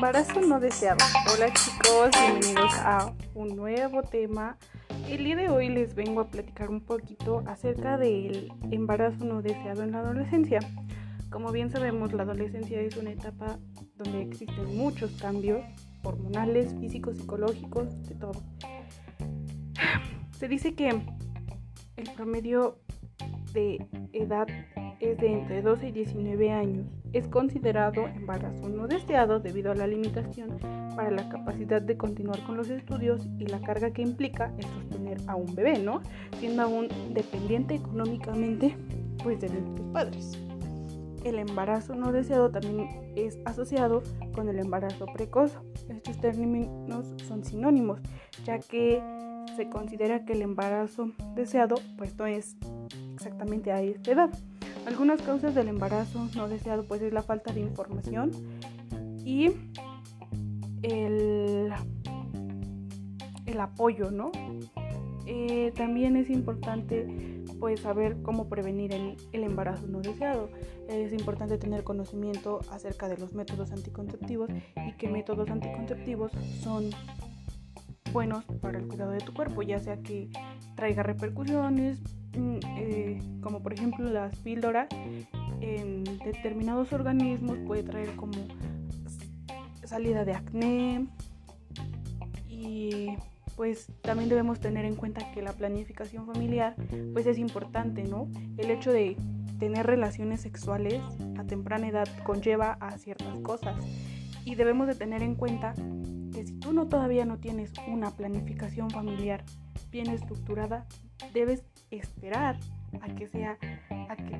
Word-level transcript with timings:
embarazo 0.00 0.40
no 0.40 0.58
deseado. 0.58 1.04
Hola 1.30 1.52
chicos, 1.52 2.08
bienvenidos 2.18 2.72
a 2.78 3.12
un 3.34 3.54
nuevo 3.54 4.00
tema. 4.00 4.56
El 5.10 5.24
día 5.24 5.36
de 5.36 5.50
hoy 5.50 5.68
les 5.68 5.94
vengo 5.94 6.22
a 6.22 6.30
platicar 6.30 6.70
un 6.70 6.80
poquito 6.80 7.42
acerca 7.46 7.98
del 7.98 8.50
embarazo 8.70 9.26
no 9.26 9.42
deseado 9.42 9.82
en 9.82 9.92
la 9.92 9.98
adolescencia. 9.98 10.60
Como 11.30 11.52
bien 11.52 11.70
sabemos, 11.70 12.14
la 12.14 12.22
adolescencia 12.22 12.80
es 12.80 12.96
una 12.96 13.10
etapa 13.10 13.58
donde 13.98 14.22
existen 14.22 14.74
muchos 14.74 15.10
cambios 15.20 15.60
hormonales, 16.02 16.74
físicos, 16.80 17.18
psicológicos, 17.18 18.02
de 18.08 18.14
todo. 18.14 18.42
Se 20.38 20.48
dice 20.48 20.74
que 20.74 20.88
el 21.96 22.10
promedio 22.16 22.80
de 23.52 23.86
edad 24.14 24.46
es 25.00 25.18
de 25.18 25.32
entre 25.32 25.62
12 25.62 25.88
y 25.88 25.92
19 25.92 26.50
años. 26.52 26.86
Es 27.12 27.26
considerado 27.26 28.06
embarazo 28.06 28.68
no 28.68 28.86
deseado 28.86 29.40
debido 29.40 29.72
a 29.72 29.74
la 29.74 29.86
limitación 29.86 30.58
para 30.94 31.10
la 31.10 31.28
capacidad 31.28 31.82
de 31.82 31.96
continuar 31.96 32.42
con 32.44 32.56
los 32.56 32.68
estudios 32.68 33.26
y 33.38 33.46
la 33.46 33.60
carga 33.60 33.90
que 33.92 34.02
implica 34.02 34.52
el 34.58 34.64
sostener 34.64 35.18
a 35.26 35.34
un 35.34 35.54
bebé, 35.54 35.78
¿no? 35.78 36.02
Siendo 36.38 36.62
aún 36.62 36.88
dependiente 37.12 37.74
económicamente 37.74 38.76
pues 39.22 39.40
de 39.40 39.48
nuestros 39.48 39.88
padres. 39.88 40.38
El 41.24 41.38
embarazo 41.38 41.94
no 41.94 42.12
deseado 42.12 42.50
también 42.50 42.88
es 43.14 43.38
asociado 43.44 44.02
con 44.34 44.48
el 44.48 44.58
embarazo 44.58 45.06
precoz. 45.06 45.58
Estos 45.88 46.18
términos 46.18 47.14
son 47.26 47.44
sinónimos, 47.44 48.00
ya 48.44 48.58
que 48.58 49.02
se 49.56 49.68
considera 49.68 50.24
que 50.24 50.32
el 50.32 50.42
embarazo 50.42 51.10
deseado 51.34 51.76
pues 51.98 52.16
no 52.16 52.26
es 52.26 52.56
exactamente 53.14 53.72
a 53.72 53.82
esta 53.82 54.12
edad. 54.12 54.30
Algunas 54.90 55.22
causas 55.22 55.54
del 55.54 55.68
embarazo 55.68 56.28
no 56.34 56.48
deseado 56.48 56.84
pues 56.84 57.00
es 57.00 57.12
la 57.12 57.22
falta 57.22 57.52
de 57.52 57.60
información 57.60 58.32
y 59.24 59.52
el, 60.82 61.72
apoyo, 63.60 64.10
¿no? 64.10 64.32
Eh, 65.26 65.72
también 65.76 66.16
es 66.16 66.28
importante 66.28 67.06
pues 67.60 67.80
saber 67.80 68.20
cómo 68.22 68.48
prevenir 68.48 68.92
el, 68.92 69.16
el, 69.32 69.44
embarazo 69.44 69.86
no 69.86 70.00
deseado. 70.00 70.50
Es 70.88 71.12
importante 71.12 71.56
tener 71.56 71.84
conocimiento 71.84 72.58
acerca 72.72 73.08
de 73.08 73.16
los 73.16 73.32
métodos 73.32 73.70
anticonceptivos 73.70 74.50
y 74.50 74.92
qué 74.94 75.08
métodos 75.08 75.50
anticonceptivos 75.50 76.32
son 76.62 76.90
buenos 78.12 78.44
para 78.60 78.80
el 78.80 78.88
cuidado 78.88 79.12
de 79.12 79.20
tu 79.20 79.32
cuerpo, 79.32 79.62
ya 79.62 79.78
sea 79.78 80.02
que 80.02 80.30
traiga 80.74 81.04
repercusiones, 81.04 82.02
eh, 82.32 83.20
como 83.42 83.62
por 83.62 83.72
ejemplo 83.72 84.08
las 84.10 84.36
píldoras, 84.38 84.88
en 85.60 86.04
determinados 86.24 86.92
organismos 86.92 87.58
puede 87.66 87.82
traer 87.82 88.14
como 88.16 88.32
salida 89.84 90.24
de 90.24 90.34
acné 90.34 91.06
y 92.48 93.08
pues 93.56 93.88
también 94.02 94.28
debemos 94.28 94.60
tener 94.60 94.84
en 94.84 94.94
cuenta 94.94 95.32
que 95.32 95.42
la 95.42 95.52
planificación 95.52 96.26
familiar 96.26 96.76
pues 97.12 97.26
es 97.26 97.38
importante, 97.38 98.04
¿no? 98.04 98.28
El 98.56 98.70
hecho 98.70 98.92
de 98.92 99.16
tener 99.58 99.86
relaciones 99.86 100.40
sexuales 100.40 101.02
a 101.38 101.44
temprana 101.44 101.88
edad 101.88 102.08
conlleva 102.24 102.78
a 102.80 102.96
ciertas 102.96 103.38
cosas 103.40 103.76
y 104.44 104.54
debemos 104.54 104.86
de 104.86 104.94
tener 104.94 105.22
en 105.22 105.34
cuenta 105.34 105.74
si 106.44 106.58
tú 106.58 106.72
no 106.72 106.88
todavía 106.88 107.24
no 107.24 107.38
tienes 107.38 107.72
una 107.88 108.10
planificación 108.10 108.90
familiar 108.90 109.44
bien 109.90 110.08
estructurada, 110.08 110.86
debes 111.34 111.64
esperar 111.90 112.58
a 113.00 113.14
que 113.14 113.26
sea, 113.26 113.58
a 114.08 114.16
que 114.16 114.38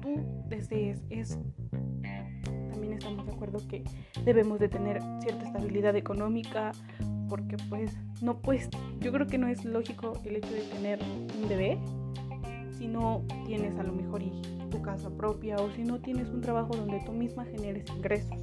tú 0.00 0.44
desees 0.48 1.02
eso. 1.10 1.42
También 2.70 2.94
estamos 2.94 3.26
de 3.26 3.32
acuerdo 3.32 3.66
que 3.68 3.84
debemos 4.24 4.60
de 4.60 4.68
tener 4.68 5.00
cierta 5.20 5.44
estabilidad 5.44 5.96
económica 5.96 6.72
porque 7.28 7.56
pues 7.68 7.96
no 8.22 8.40
pues 8.40 8.68
yo 9.00 9.12
creo 9.12 9.26
que 9.26 9.38
no 9.38 9.48
es 9.48 9.64
lógico 9.64 10.12
el 10.24 10.36
hecho 10.36 10.52
de 10.52 10.62
tener 10.62 11.00
un 11.02 11.48
bebé 11.48 11.78
si 12.78 12.86
no 12.86 13.24
tienes 13.46 13.76
a 13.78 13.82
lo 13.82 13.92
mejor 13.92 14.22
tu 14.70 14.82
casa 14.82 15.10
propia 15.10 15.56
o 15.56 15.70
si 15.72 15.82
no 15.82 16.00
tienes 16.00 16.28
un 16.28 16.40
trabajo 16.40 16.76
donde 16.76 17.00
tú 17.04 17.12
misma 17.12 17.44
generes 17.46 17.88
ingresos. 17.90 18.38